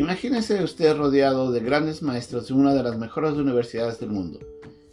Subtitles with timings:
[0.00, 4.40] Imagínese usted rodeado de grandes maestros de una de las mejores universidades del mundo.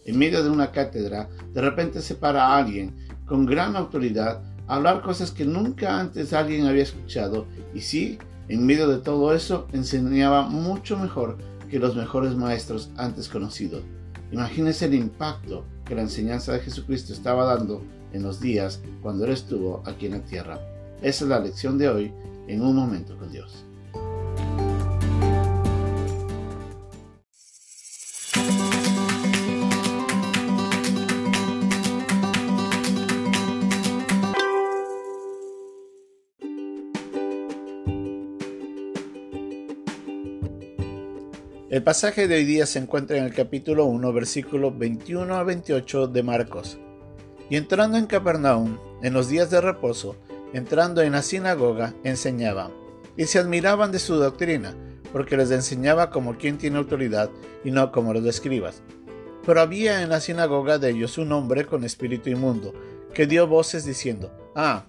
[0.04, 2.94] En medio de una cátedra, de repente se para a alguien
[3.26, 8.18] con gran autoridad a hablar cosas que nunca antes alguien había escuchado y sí,
[8.50, 11.38] en medio de todo eso, enseñaba mucho mejor
[11.70, 13.84] que los mejores maestros antes conocidos.
[14.34, 17.82] Imagínese el impacto que la enseñanza de Jesucristo estaba dando
[18.12, 20.60] en los días cuando Él estuvo aquí en la tierra.
[21.02, 22.14] Esa es la lección de hoy
[22.50, 23.64] en un momento con Dios.
[41.70, 46.08] El pasaje de hoy día se encuentra en el capítulo 1, versículos 21 a 28
[46.08, 46.80] de Marcos.
[47.50, 50.16] Y entrando en Capernaum, en los días de reposo,
[50.54, 52.72] entrando en la sinagoga, enseñaba.
[53.18, 54.78] Y se admiraban de su doctrina,
[55.12, 57.30] porque les enseñaba como quien tiene autoridad
[57.66, 58.82] y no como los escribas.
[59.46, 62.74] Pero había en la sinagoga de ellos un hombre con espíritu inmundo,
[63.14, 64.86] que dio voces diciendo, Ah,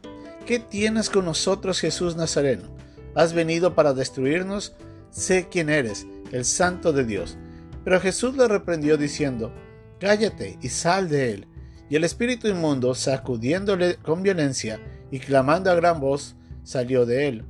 [0.46, 2.68] ¿qué tienes con nosotros Jesús Nazareno?
[3.16, 4.76] ¿Has venido para destruirnos?
[5.10, 7.36] Sé quién eres el santo de Dios.
[7.84, 9.52] Pero Jesús le reprendió diciendo,
[10.00, 11.46] Cállate y sal de él.
[11.90, 17.44] Y el espíritu inmundo, sacudiéndole con violencia y clamando a gran voz, salió de él.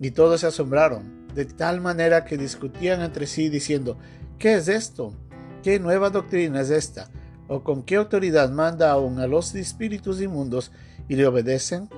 [0.00, 3.98] Y todos se asombraron, de tal manera que discutían entre sí diciendo,
[4.38, 5.14] ¿qué es esto?
[5.62, 7.10] ¿Qué nueva doctrina es esta?
[7.48, 10.72] ¿O con qué autoridad manda aún a los espíritus inmundos
[11.08, 11.88] y le obedecen?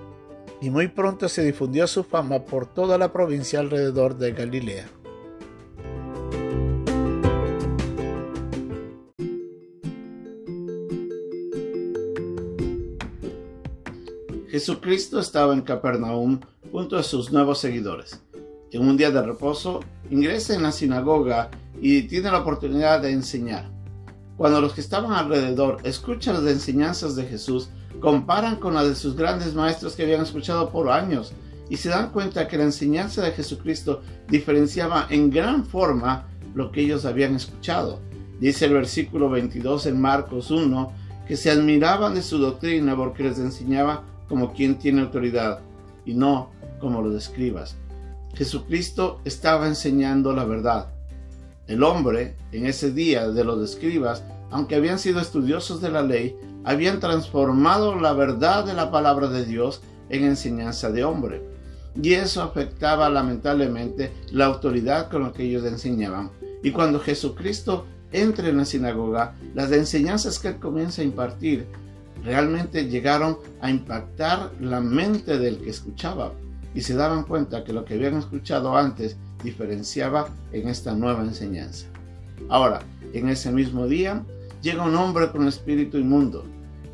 [0.61, 4.87] Y muy pronto se difundió su fama por toda la provincia alrededor de Galilea.
[14.57, 16.41] Jesucristo estaba en Capernaum
[16.73, 18.23] junto a sus nuevos seguidores.
[18.73, 23.71] En un día de reposo, ingresa en la sinagoga y tiene la oportunidad de enseñar.
[24.39, 27.69] Cuando los que estaban alrededor escuchan las enseñanzas de Jesús,
[28.01, 31.35] comparan con las de sus grandes maestros que habían escuchado por años
[31.69, 36.81] y se dan cuenta que la enseñanza de Jesucristo diferenciaba en gran forma lo que
[36.81, 38.01] ellos habían escuchado.
[38.41, 40.93] Dice el versículo 22 en Marcos 1
[41.29, 45.61] que se admiraban de su doctrina porque les enseñaba como quien tiene autoridad
[46.05, 46.51] y no
[46.81, 47.77] como los escribas.
[48.35, 50.89] Jesucristo estaba enseñando la verdad.
[51.67, 56.37] El hombre, en ese día de los escribas, aunque habían sido estudiosos de la ley,
[56.65, 61.43] habían transformado la verdad de la palabra de Dios en enseñanza de hombre.
[62.01, 66.31] Y eso afectaba lamentablemente la autoridad con la que ellos enseñaban.
[66.63, 71.67] Y cuando Jesucristo entra en la sinagoga, las enseñanzas que él comienza a impartir
[72.25, 76.33] realmente llegaron a impactar la mente del que escuchaba
[76.75, 81.87] y se daban cuenta que lo que habían escuchado antes diferenciaba en esta nueva enseñanza.
[82.49, 82.81] Ahora,
[83.13, 84.25] en ese mismo día,
[84.63, 86.45] llega un hombre con espíritu inmundo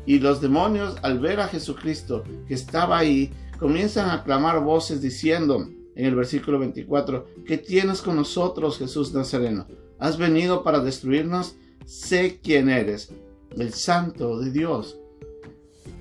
[0.05, 5.67] y los demonios al ver a Jesucristo que estaba ahí, comienzan a clamar voces diciendo
[5.95, 9.67] en el versículo 24, ¿qué tienes con nosotros Jesús Nazareno?
[9.99, 11.55] ¿Has venido para destruirnos?
[11.85, 13.13] Sé quién eres,
[13.51, 14.97] el santo de Dios.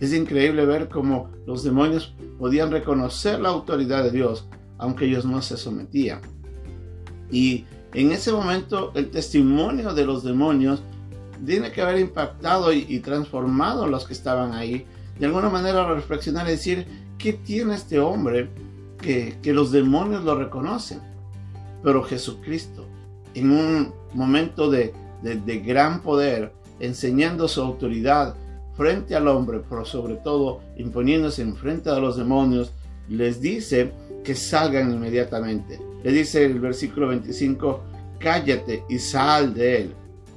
[0.02, 5.40] Es increíble ver cómo los demonios podían reconocer la autoridad de Dios, aunque ellos no
[5.42, 6.20] se sometían.
[7.30, 10.82] Y en ese momento el testimonio de los demonios
[11.46, 14.86] tiene que haber impactado y, transformado a los que estaban ahí.
[15.20, 16.84] De alguna manera reflexionar y decir,
[17.16, 18.50] ¿qué tiene este hombre
[19.00, 20.98] que, los demonios lo reconocen?
[21.84, 22.88] Pero Jesucristo,
[23.34, 24.92] en un momento de,
[25.22, 28.34] de gran poder, enseñando su autoridad,
[28.76, 32.72] frente al hombre, pero sobre todo imponiéndose en frente a los demonios,
[33.08, 33.92] les dice
[34.24, 35.80] que salgan inmediatamente.
[36.02, 37.82] Le dice el versículo 25,
[38.18, 39.94] cállate y sal de él.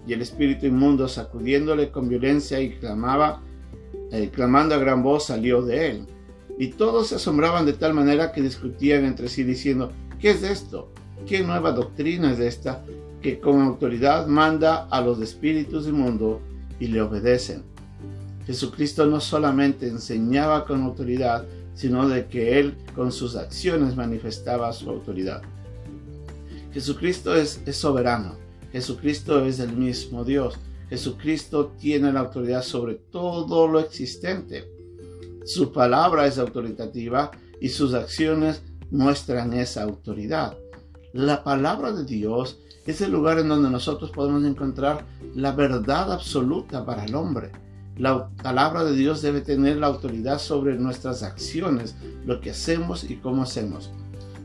[0.07, 3.41] Y el espíritu inmundo, sacudiéndole con violencia y clamaba,
[4.11, 6.07] eh, clamando a gran voz, salió de él.
[6.57, 10.91] Y todos se asombraban de tal manera que discutían entre sí diciendo, ¿qué es esto?
[11.25, 12.85] ¿Qué nueva doctrina es esta
[13.21, 16.39] que con autoridad manda a los espíritus inmundos
[16.79, 17.63] y le obedecen?
[18.45, 24.89] Jesucristo no solamente enseñaba con autoridad, sino de que Él con sus acciones manifestaba su
[24.89, 25.41] autoridad.
[26.71, 28.35] Jesucristo es, soberano,
[28.71, 30.55] Jesucristo es el mismo Dios,
[30.89, 34.69] Jesucristo tiene la autoridad sobre todo lo existente.
[35.45, 38.61] Su palabra es autoritativa y sus acciones
[38.91, 40.57] muestran esa autoridad.
[41.13, 46.85] La palabra de Dios es el lugar en donde nosotros podemos encontrar la verdad absoluta
[46.85, 47.51] para el hombre.
[47.97, 51.95] La palabra de Dios debe tener la autoridad sobre nuestras acciones,
[52.25, 53.89] lo que hacemos y cómo hacemos.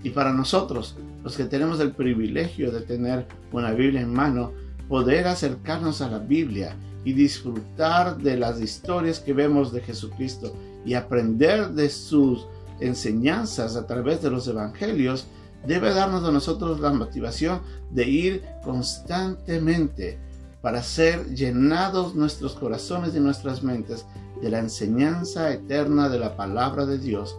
[0.05, 4.53] Y para nosotros, los que tenemos el privilegio de tener una Biblia en mano,
[4.89, 10.55] poder acercarnos a la Biblia y disfrutar de las historias que vemos de Jesucristo
[10.85, 12.47] y aprender de sus
[12.79, 15.27] enseñanzas a través de los evangelios,
[15.67, 17.61] debe darnos a nosotros la motivación
[17.91, 20.19] de ir constantemente
[20.63, 24.05] para ser llenados nuestros corazones y nuestras mentes
[24.43, 27.37] de la enseñanza eterna de la palabra de Dios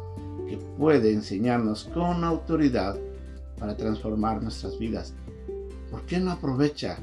[0.47, 2.97] que puede enseñarnos con autoridad
[3.59, 5.13] para transformar nuestras vidas.
[5.89, 6.97] ¿Por qué no aprovecha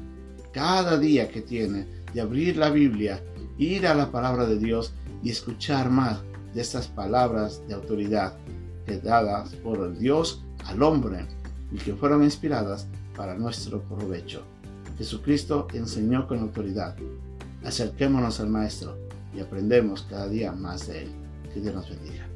[0.51, 3.23] cada día que tiene de abrir la Biblia,
[3.57, 4.93] ir a la palabra de Dios
[5.23, 6.19] y escuchar más
[6.53, 8.37] de estas palabras de autoridad
[8.85, 11.25] que dadas por Dios al hombre
[11.71, 14.43] y que fueron inspiradas para nuestro provecho?
[14.99, 16.95] Jesucristo enseñó con autoridad.
[17.63, 18.97] Acerquémonos al Maestro
[19.33, 21.09] y aprendemos cada día más de Él.
[21.53, 22.27] Que Dios nos bendiga.